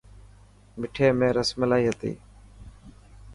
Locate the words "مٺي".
0.79-1.07